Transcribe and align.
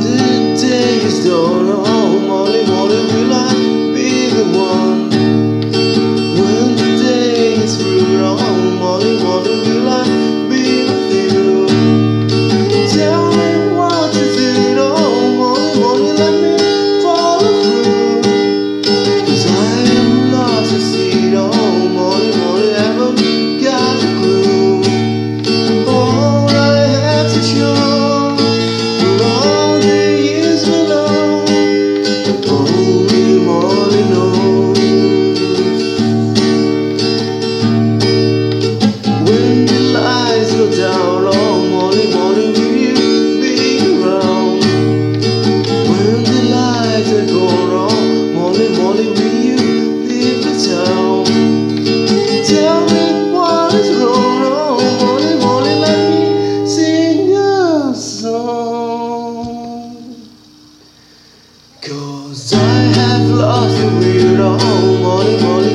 the 0.00 0.56
days 0.60 1.24
don't 1.24 1.95
Cause 62.36 62.52
I 62.52 62.58
have 62.58 63.30
lost 63.30 63.78
the 63.78 63.86
will, 63.86 64.58
oh 64.60 64.98
Molly, 65.00 65.42
Molly. 65.42 65.65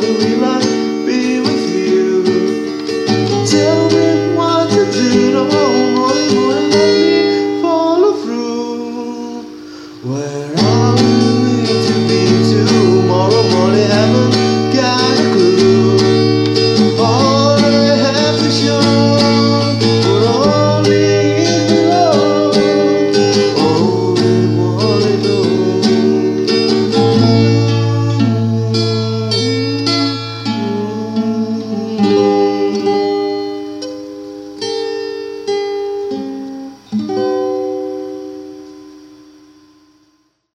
hallelujah. 0.00 0.39